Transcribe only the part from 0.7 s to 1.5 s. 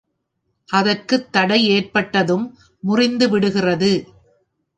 அதற்குத்